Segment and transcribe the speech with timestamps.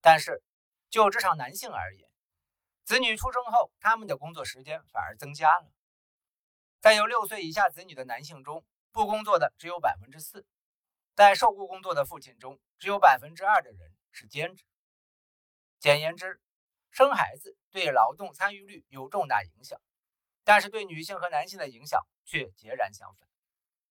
[0.00, 0.42] 但是
[0.90, 2.08] 就职场男性而言，
[2.84, 5.70] 子女出生后，他们的工作时间反而增加了。
[6.80, 10.42] 在有六岁以下子女的男性中，不工作的只有百分之四；
[11.14, 14.64] 在受雇工作的父亲中，只有百分之二的人是兼职。
[15.80, 16.40] 简言之，
[16.90, 19.80] 生孩子对劳动参与率有重大影响，
[20.44, 23.28] 但是对女性和男性的影响却截然相反。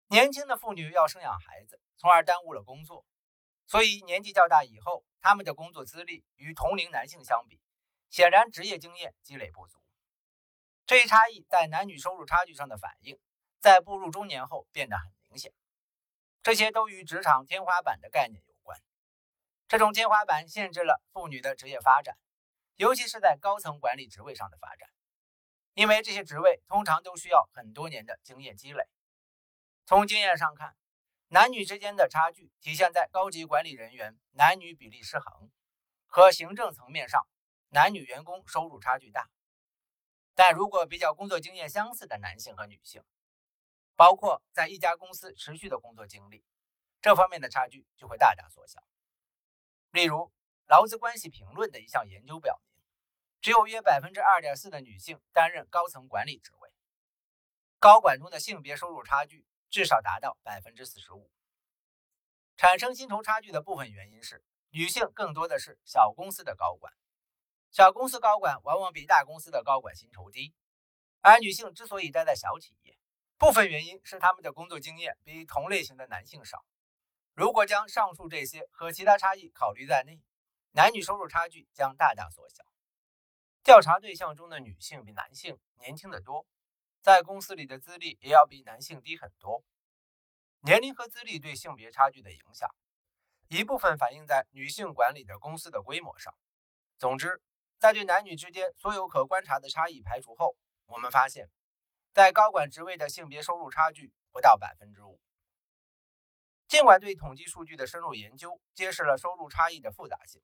[0.08, 3.05] 年轻的妇女要生养孩子，从而耽误了工作，
[3.68, 7.60] 所以年纪较大以后，他们的工作资历与同龄男性相比，
[8.10, 9.78] 显然职业经验积累不足。
[10.86, 13.20] 这一差异在男女收入差距上的反应，
[13.60, 15.54] 在步入中年后变得很明显。
[16.42, 18.80] 这些都与职场天花板的概念有关。
[19.68, 22.18] 这种天花板限制了妇女的职业发展，
[22.78, 24.89] 尤其是在高层管理职位上的发展，
[25.74, 28.86] 因为这些职位通常都需要很多年的经验积累。
[29.86, 30.74] 从经验上看，
[31.30, 35.52] 男女之间的差距体现在高级管理人员男女比例失衡
[36.06, 37.28] 和行政层面上
[37.67, 39.30] 男女员工收入差距大。
[40.36, 43.03] 但如果比较工作经验相似的男性和女性，
[43.95, 46.45] 包括在一家公司持续的工作经历，
[47.02, 48.81] 这方面的差距就会大大缩小。
[49.91, 50.31] 例如，
[50.67, 52.86] 劳资关系评论的一项研究表明，
[53.41, 56.72] 只有约百分之二点四的女性担任高层管理职位，
[57.80, 61.29] 高管中的性别收入差距至少达到百分之四十五。
[62.55, 66.93] 产生薪酬差距的部分原因是，女性更多的是小公司的高管，
[67.69, 70.55] 小公司高管往往比大公司的高管薪酬低，
[71.21, 72.97] 而女性之所以待在小企业，
[73.38, 76.65] 部分原因是他们的工作经验比同类型的男性少。
[77.33, 80.19] 如果将上述这些和其他差异考虑在内，
[80.71, 82.63] 男女收入差距将大大缩小。
[83.63, 86.47] 调查对象中的女性比男性年轻得多，
[87.08, 89.63] 在公司里的资历也要比男性低很多。
[90.59, 92.69] 年龄和资历对性别差距的影响，
[93.47, 96.38] 一部分反映在女性管理的公司的规模上。
[96.97, 97.41] 总之，
[97.80, 101.50] 在对男女之间所有可观察的差异排除后，我们发现，
[102.11, 105.22] 在高管职位的性别收入差距不到百分之五。
[106.68, 110.41] 尽管对统计数据的深入研究揭示了收入差异的复杂性，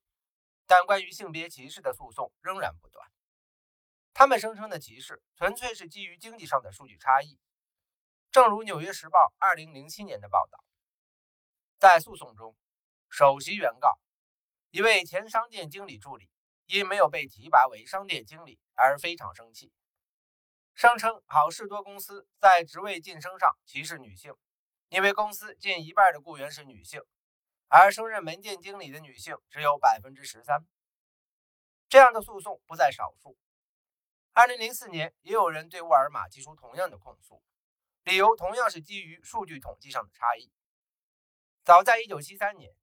[0.65, 3.05] 但关于性别歧视的诉讼仍然不断。
[4.13, 7.39] 他们声称的歧视纯粹是基于经济上的数据差异。
[8.31, 10.63] 正如《纽约时报》2007年的报道，
[11.79, 12.55] 在诉讼中，
[13.09, 13.99] 首席原告
[14.69, 16.29] 一位前商店经理助理
[16.65, 19.71] 因没有被提拔为商店经理而非常生气，
[20.73, 24.33] 声称好事多公司在职位晋升上歧视女性。
[24.89, 27.01] 因为公司近一半的雇员是女性，
[27.67, 30.63] 而升任门店经理的女性只有百分之十三。
[31.89, 33.35] 这样的诉讼不在少数。
[34.35, 37.43] 二零零四年，也有人对沃尔玛提出同样的控诉，
[38.03, 40.51] 理由同样是基于数据统计上的差异。
[41.63, 42.73] 早在一九七三年，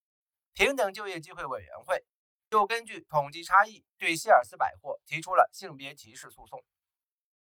[0.52, 2.06] 平等就业机会委员会
[2.48, 6.64] 就根据统计差异对希尔斯百货提出了性别歧视诉讼。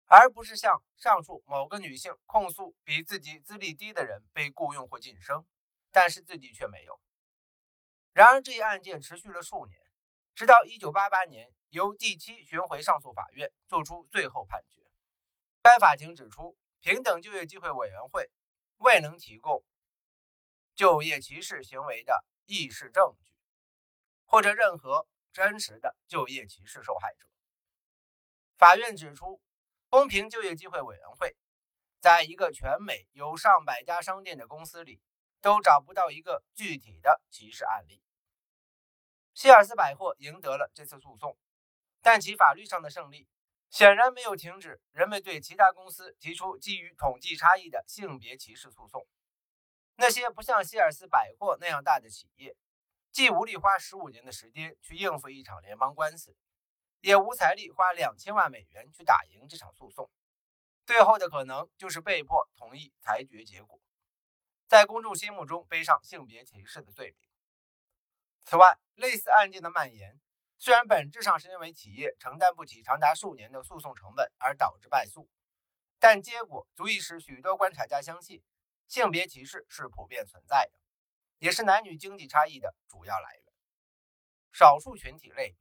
[0.08, 5.48] 而不是像上述某个女性控诉比自己资历低的人被雇佣或晋升，
[5.92, 7.02] 但是自己却没有。
[8.14, 9.82] 然而，这一案件持续了数年，
[10.36, 14.82] 直到1988年由第七巡回上诉法院作出最后判决。
[15.62, 18.32] 该法庭指出，平等就业机会委员会
[18.78, 19.64] 未能提供
[20.74, 23.34] 就业歧视行为的意识证据，
[24.26, 27.28] 或者任何真实的就业歧视受害者。
[28.58, 29.42] 法院指出。
[29.88, 31.38] 公平就业机会委员会
[32.02, 35.00] 在一个全美有上百家商店的公司里，
[35.40, 38.02] 都找不到一个具体的歧视案例。
[39.34, 41.38] 希尔斯百货赢得了这次诉讼，
[42.06, 43.28] 但其法律上的胜利
[43.72, 49.08] 显然没有停止人们对其他公司提出基于统计差异的性别歧视诉讼。
[49.96, 52.56] 那些不像希尔斯百货那样大的企业，
[53.12, 56.38] 既无力花十五年的时间去应付一场联邦官司。
[57.02, 60.08] 也无财力花两千万美元去打赢这场诉讼，
[60.86, 63.82] 最后的可能就是被迫同意裁决结果，
[64.68, 67.30] 在公众心目中背上性别歧视的罪名。
[68.44, 70.22] 此外，类似案件的蔓延，
[70.58, 75.30] 虽然本质上是因为企业承担不起长达数年的诉讼成本而导致败诉，
[76.00, 78.42] 但结果足以使许多观察家相信，
[78.88, 80.80] 性别歧视是普遍存在的，
[81.38, 83.44] 也是男女经济差异的主要来源。
[84.52, 85.58] 少数群体类比。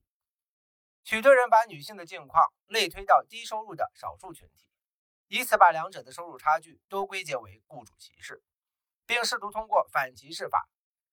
[1.02, 4.68] 许多人把女性的境况类推到低收入的少数群体，
[5.26, 8.42] 以此把两者的收入差距都归结为雇主歧视，
[9.04, 10.66] 并试图通过反歧视法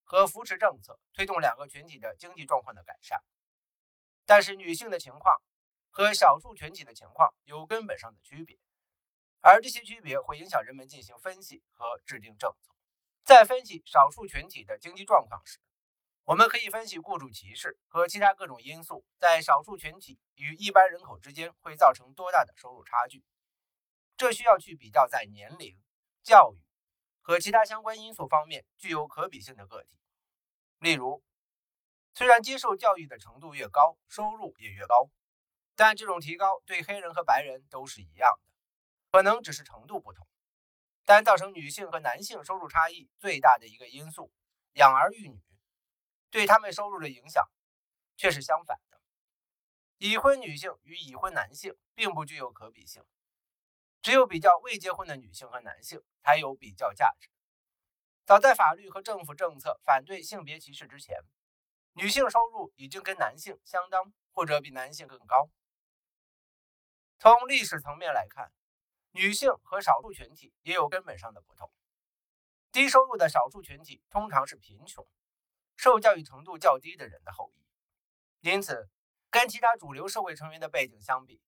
[0.04, 3.22] 和扶持政策推动两个群体的经济状况的改善。
[4.26, 5.42] 但是，女性的情况
[5.90, 8.58] 和少数群体的情况有根本上的区别，
[9.42, 12.74] 而这些区别会影响人们进行分析和制定政策。
[13.24, 15.60] 在分析少数群体的经济状况时，
[16.24, 23.24] 我们可以分析雇主歧视和其他各种因素在少数群体与一般人口之间会造成多大的收入差距。
[24.16, 25.78] 这需要去比较在年龄、
[26.24, 26.62] 教育
[27.22, 29.90] 和其他相关因素方面具有可比性的个体。
[30.80, 31.24] 例如，
[32.22, 35.10] 虽然接受教育的程度越高，收入也越高，
[35.76, 38.52] 但这种提高对黑人和白人都是一样的，
[39.12, 40.28] 可能只是程度不同。
[41.04, 44.32] 但造成女性和男性收入差异最大的一个因素——
[44.78, 45.42] 养儿育女。
[46.30, 47.50] 对他们收入的影响
[48.18, 49.02] 却是相反的。
[49.98, 53.04] 已婚女性与已婚男性并不具有可比性，
[54.04, 57.32] 只有比较未结婚的女性和男性才有比较价值。
[58.28, 61.18] 早在法律和政府政策反对性别歧视之前，
[61.94, 65.50] 女性收入已经跟男性相当或者比男性更高。
[67.20, 68.52] 从历史层面来看，
[69.12, 71.72] 女性和少数群体也有根本上的不同。
[72.72, 75.06] 低收入的少数群体通常是贫穷。
[75.76, 77.66] 受教育程度较低的人的后裔，
[78.48, 78.88] 因此，
[79.32, 81.42] 跟其他主流社会成员的背景相比，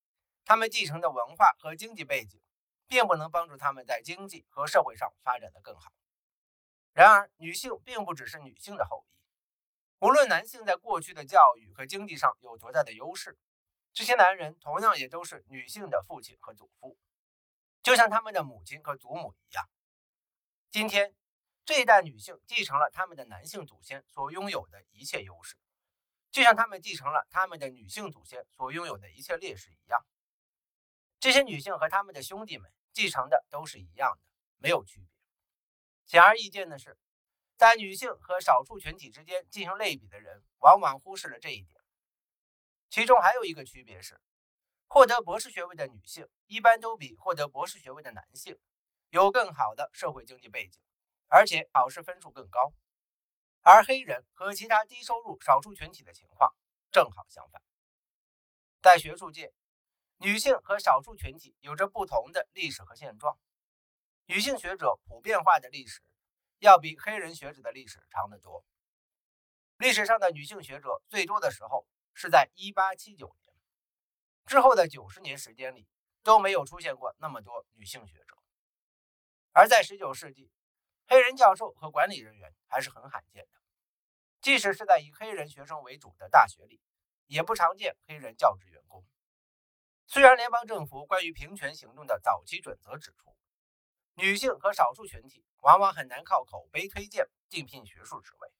[0.43, 2.41] 他们继承的文化和经济背景，
[2.87, 5.91] 并不能帮助他们在经济和社会上发展的更好。
[6.93, 9.12] 然而，女性并不只是女性的后裔，
[10.03, 13.37] 无论男性在过去的教育和经济上有多大的优势，
[13.93, 16.97] 这些男人同样也都是女性的父亲和祖父，
[17.81, 19.65] 就像他们的母亲和祖母一样。
[20.69, 21.15] 今天。
[21.65, 25.55] 这一代女性继承了他们的男性祖先所拥有的一切优势，
[26.29, 30.05] 就像他们继承了他们的女性祖先所拥有的一切劣势一样。
[31.21, 34.21] 这些女性和他们的兄弟们继承的都是一样的，
[34.57, 35.07] 没有区别。
[36.05, 36.97] 显而易见的是，
[37.63, 41.81] 在女性和少数群体之间进行类比的人，往往忽视了这一点。
[42.89, 44.19] 其中还有一个区别是，
[44.89, 48.59] 获得博士学位的女性一般都比获得博士学位的男性
[49.11, 50.81] 有更好的社会经济背景。
[51.29, 52.73] 而且考试分数更高，
[53.61, 56.53] 而黑人和其他低收入少数群体的情况
[56.91, 57.61] 正好相反。
[58.81, 59.53] 在学术界，
[60.17, 63.39] 女性和少数群体有着不同的历史和现状。
[64.25, 66.01] 女性学者普遍化的历史
[66.63, 68.63] 要比黑人学者的历史长得多。
[69.79, 73.53] 历史上的女性学者最多的时候是在1879年，
[74.45, 75.89] 之后的90年时间里
[76.23, 78.37] 都没有出现过那么多女性学者。
[79.51, 80.53] 而在19世纪，
[81.05, 83.59] 黑人教授和管理人员还是很罕见的，
[84.39, 86.79] 即使是在以黑人学生为主的大学里，
[87.25, 89.05] 也不常见黑人教职员工。
[90.07, 93.32] 虽然联邦政府关于平权行动的早期准则指出，
[94.15, 98.51] 女性和少数群体往往很难靠口碑推荐竞聘学术职位，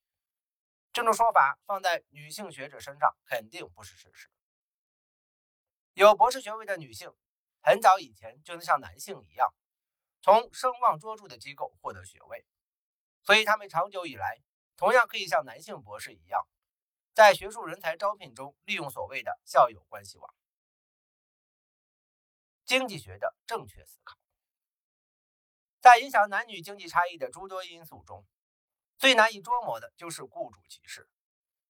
[0.92, 4.30] 这种说法放在女性学者身上肯定不是事实。
[5.94, 7.14] 有博士学位的女性，
[7.62, 9.54] 很早以前就能像男性一样。
[10.22, 12.46] 从声望卓著的机构获得学位，
[13.24, 14.42] 所以他们长久以来
[14.78, 16.48] 同样可以像男性博士一样，
[17.14, 20.34] 在学术人才招聘中利用所谓的校友关系网。
[22.66, 24.18] 经济学的正确思考，
[25.84, 28.26] 在影响男女经济差异的诸多因素中，
[28.98, 31.10] 最难以捉摸的就是雇主歧视，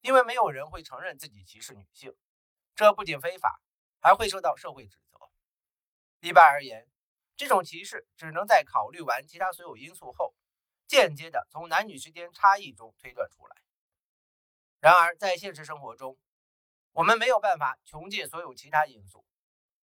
[0.02, 2.16] 因为没有人会承认自己歧视女性，
[2.76, 3.60] 这不仅非法，
[4.00, 5.18] 还会受到社会指责。
[6.20, 6.88] 一般而言。
[7.36, 10.36] 这种歧视只能在考虑完其他所有因素后，
[10.86, 13.56] 间接的从男女之间差异中推断出来。
[14.80, 16.16] 然而，在现实生活中，
[16.92, 19.26] 我们没有办法穷尽所有其他因素，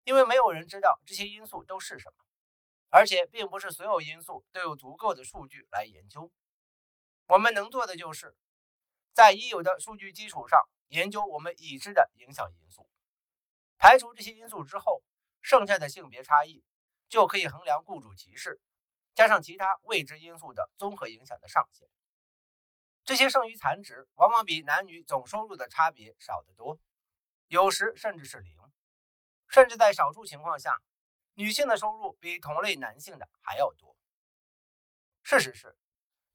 [0.04, 2.26] 因为没有人知道这些因素都是什么，
[2.98, 6.32] 而且并不是所有因素都有足够的数据来研究。
[7.28, 8.36] 我们能做的就是，
[9.14, 12.90] 在已有的数据基础上研究我们已知的影响因素，
[13.78, 15.04] 排除这些因素之后，
[15.44, 16.64] 剩下的性别差异。
[17.08, 18.60] 就可以衡量雇主歧视
[19.14, 21.88] 加上其他未知因素的综合影响的上限。
[23.06, 26.80] 这些剩余残值往往比男女总收入的差别少得多，
[27.46, 28.58] 有时甚至是零。
[29.48, 30.82] 甚至在少数情况下，
[31.38, 33.96] 女性的收入比同类男性的还要多。
[35.22, 35.78] 事实是，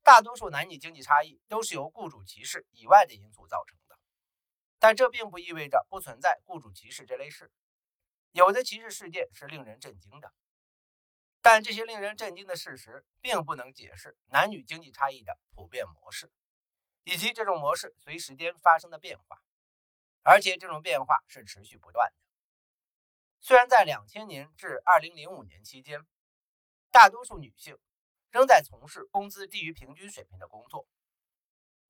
[0.01, 3.99] 大多数男女经济差异都是由雇主歧视以外的因素造成的。
[4.79, 7.51] 但这并不意味着不存在雇主歧视这类事，
[8.31, 10.33] 有的歧视事件是令人震惊的。
[11.41, 16.31] 但这些令人震惊的事实，并不能解释男女经济差异的普遍模式，
[17.03, 19.43] 以及这种模式随时间发生的变化，
[20.21, 22.22] 而且这种变化是持续不断的。
[23.45, 25.99] 虽然在两千年至二零零五年期间，
[26.91, 27.77] 大多数女性
[28.29, 30.87] 仍在从事工资低于平均水平的工作，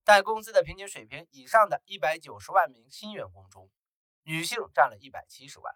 [0.03, 3.69] 但工资的平均水平以上的一百九十万名新员工中，
[4.23, 5.75] 女性占了一百七十万。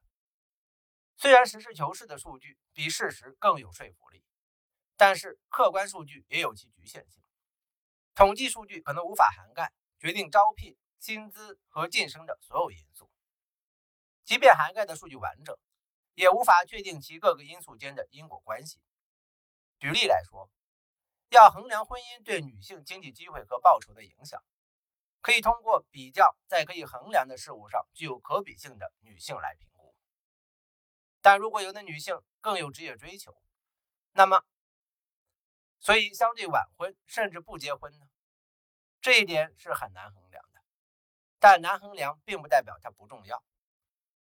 [1.16, 4.26] 虽然实事求是的数据比事实更有说服力，
[4.96, 7.22] 但是客观数据也有其局限性。
[8.16, 13.12] 统计数据可能无法涵盖决定招聘、薪资和晋升的所有因素。
[14.26, 15.56] 即便涵盖的数据完整，
[16.18, 18.82] 也无法确定其各个因素间的因果关系。
[19.78, 20.50] 举例来说，
[21.30, 24.44] 要衡量婚姻对女性经济机会和报酬的影响，
[25.22, 29.94] 可以通过比较在可以衡量的事物上具有可比性的女性来评估。
[31.22, 33.40] 但如果有的女性更有职业追求，
[34.14, 34.44] 那么，
[35.80, 38.08] 所以相对晚婚甚至不结婚呢？
[39.02, 40.64] 这一点是很难衡量的。
[41.38, 43.44] 但难衡量并不代表它不重要。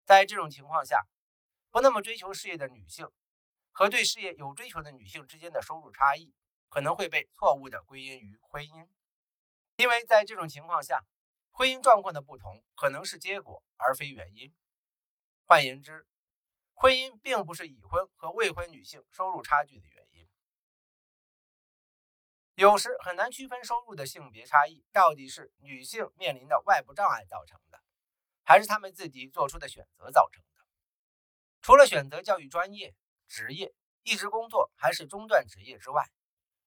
[0.06, 1.06] 在这种情况下，
[1.72, 3.10] 不那么追求事业的女性
[3.72, 6.36] 和对事业有追求的女性之间的收入差异。
[6.74, 8.88] 可能会被错误地归因于婚姻，
[9.75, 11.04] 因为在这种情况下，
[11.51, 14.56] 婚姻状况的不同可能是结果而非原因。
[15.46, 16.08] 换言之，
[16.74, 20.30] 婚姻并不是已婚和未婚女性收入差距的原因。
[22.56, 27.84] 有时很难区分收入的性别差异到底是女性面临的外部障碍造成的，
[28.46, 30.50] 还是她们自己做出的选择造成的。
[31.62, 32.96] 除了选择教育专业、
[33.27, 36.10] 职业、一直工作还是中断职业之外，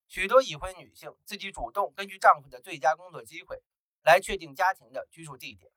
[0.07, 3.61] 许多已婚女性自己主动根据丈夫的最佳工作机会
[4.03, 5.69] 来确定家庭的居住地点，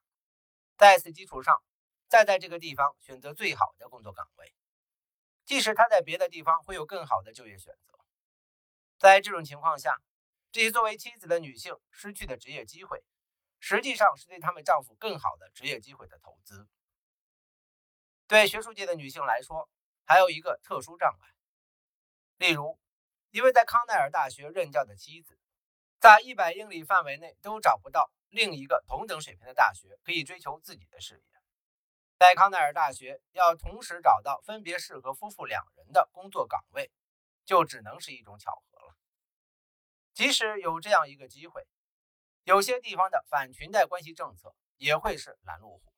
[0.76, 1.60] 在此基础上，
[2.08, 4.54] 再在这个地方选择最好的工作岗位，
[5.44, 7.98] 即使她在别的地方会有更好的就业选择。
[8.98, 10.00] 在这种情况下，
[10.52, 13.02] 这些作为妻子的女性失去的职业机会，
[13.58, 16.68] 实际上是对她们丈夫更好的职业机会的投资。
[18.28, 19.68] 对学术界的女性来说，
[20.04, 21.34] 还有一个特殊障碍，
[22.36, 22.78] 例如。
[23.30, 25.38] 一位在康奈尔大学任教的妻子，
[26.00, 31.40] 在一百英里范围内都找不到另一个同等水平的大学可以追求自己的事业。
[32.18, 36.90] 在康奈尔大学要同时找到分别适合夫妇两人的工作岗位，
[37.44, 38.96] 就只能是一种巧合了。
[40.14, 41.68] 即使有这样一个机会，
[42.44, 45.92] 有些地方的反裙带关系政策也会是拦路虎。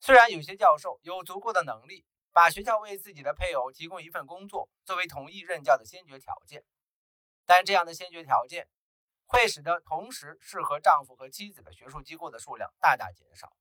[0.00, 2.04] 虽然有些教授有足够的能力。
[2.32, 6.64] 把学校为自己的配偶提供一份工作作为同意任教的先决条件，
[7.44, 8.68] 但这样的先决条件
[9.24, 13.52] 会使得同时适合丈夫和妻子的学术机构的数量大大减少，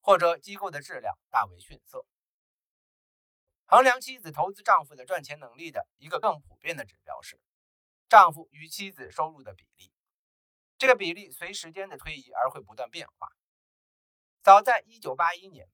[0.00, 2.06] 或者机构的质量大为逊色。
[3.66, 7.38] 衡量妻子投资丈夫的赚钱能力的一个更普遍的指标是
[8.08, 9.92] 丈夫与妻子收入的比例，
[10.78, 13.28] 这个比例随时间的推移而会不断变化。
[14.42, 15.68] 早在1981年。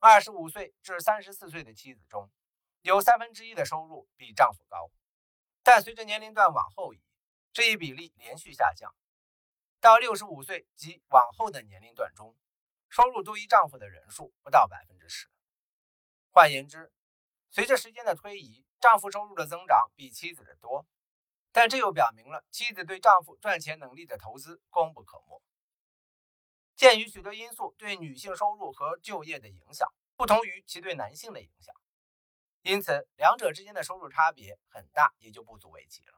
[0.00, 2.30] 二十五岁至三十四岁的妻子中，
[2.82, 4.92] 有三分之一的收入比丈夫高，
[5.64, 7.02] 但随着年龄段往后移，
[7.52, 8.94] 这一比例连续下降。
[9.80, 12.36] 到六十五岁及往后的年龄段中，
[12.88, 15.28] 收入多于丈夫的人数不到百分之十。
[16.30, 16.92] 换言之，
[17.50, 20.86] 随着时间的推移，丈夫收入的增长比妻子的多，
[21.50, 25.42] 但这又表明了妻子对丈夫赚钱能力的投资功不可没。
[26.78, 31.74] 鉴于许多因素对女性收入和就业的影响不同于其对男性的影响，
[32.62, 36.14] 因此两者之间的收入差别很大也就不足为奇了。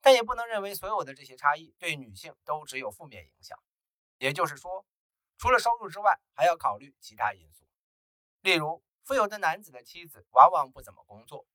[0.00, 3.56] 但也不能认为所有的这些差异对女性都只有负面影响。
[4.18, 4.84] 也就是说，
[5.38, 7.64] 除了收入之外，还要考虑其他因素。
[8.40, 11.46] 例如，富有的男子的妻子往往不怎么工作，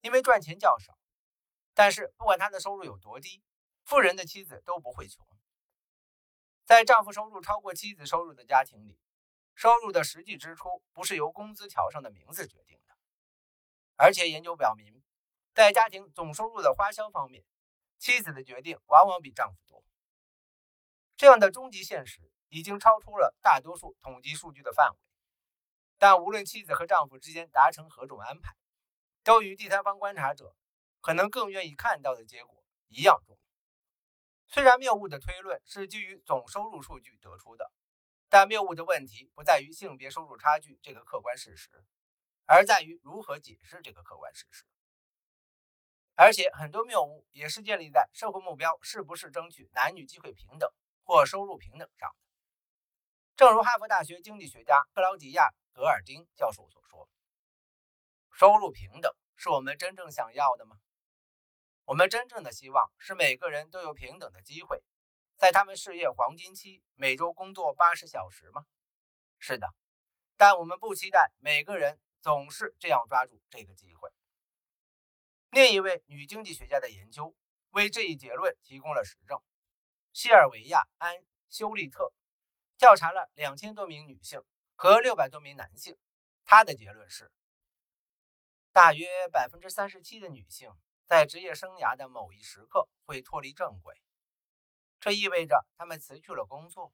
[0.00, 0.96] 因为赚钱较少。
[1.74, 3.42] 但是不管他的收入有多低，
[3.82, 5.26] 富人的妻子都不会穷。
[6.64, 8.98] 在丈夫收入超过妻子收入的家庭里，
[9.54, 12.96] 收入的实际支出不是由工资条上的名字决定的。
[13.96, 15.02] 而且研究表明，
[15.54, 17.44] 在家庭总收入的花销方面，
[17.98, 19.84] 妻子的决定往往比丈夫多。
[21.16, 24.98] 这样的终极现实已经超出了大多数统计数据的范围。
[25.98, 28.56] 但无论妻子和丈夫之间达成何种安排，
[29.22, 30.56] 都与第三方观察者
[31.00, 33.38] 可能更愿意看到的结果一样重。
[34.52, 37.72] 虽然谬误的推论是基于总收入数据得出的，
[38.28, 41.70] 但谬误的问题不在于性别收入差距这个客观事实，
[42.44, 44.66] 而在于如何解释这个客观事实。
[46.16, 50.70] 而且很多谬误也是建立在社会目标是不是争取男女机会平等
[51.02, 52.16] 或收入平等上的。
[53.36, 57.08] 正如哈佛大学经济学家克劳迪亚·格尔丁教授所说
[58.30, 60.76] ：“收入平等是我们真正想要的吗？”
[61.84, 64.82] 我们真正的希望是每个人都有平等的机会，
[65.36, 68.66] 在他们事业黄金期每周工作八十小时吗？
[69.38, 69.74] 是的，
[70.36, 74.10] 但我们不期待每个人总是这样抓住这个机会。
[75.50, 77.36] 另一位女经济学家的研究
[77.70, 79.42] 为这一结论提供了实证。
[80.12, 81.16] 西尔维亚·安·
[81.50, 82.12] 休利特
[82.78, 84.42] 调查了两千多名女性
[84.76, 85.98] 和六百多名男性，
[86.44, 87.32] 她的结论是，
[88.70, 90.70] 大约百分之三十七的女性。
[91.12, 94.00] 在职业生涯的某一时刻会脱离正轨，
[94.98, 96.90] 这意味着他们辞去了工作，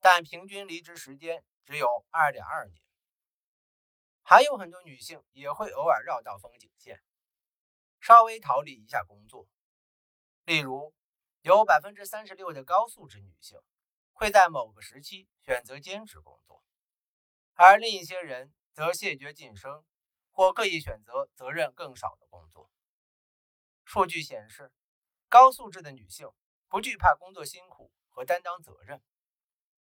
[0.00, 2.84] 但平均离职时间只有二点二年。
[4.20, 7.02] 还有很多女性也会偶尔绕道风景线，
[8.02, 9.48] 稍微逃离一下工作。
[10.44, 10.94] 例如，
[11.40, 13.58] 有百分之三十六的高素质女性
[14.12, 16.62] 会在某个时期选择兼职工作，
[17.54, 19.86] 而另一些人则谢绝晋升，
[20.30, 22.70] 或刻意选择责任更少的工作。
[23.92, 24.72] 数据显示，
[25.28, 26.32] 高素质的女性
[26.66, 29.02] 不惧怕工作辛苦和担当责任，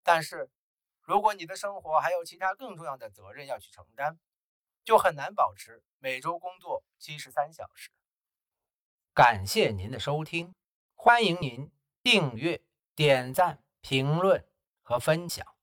[0.03, 0.51] 但是，
[1.01, 4.19] 如果你的生活还有其他更重要的责任要去承担，
[4.83, 7.89] 就很难保持每周工作七十三小时。
[9.11, 10.53] 感谢您的收听，
[10.93, 11.71] 欢迎您
[12.03, 12.61] 订阅、
[12.93, 14.47] 点赞、评论
[14.83, 15.54] 和分享。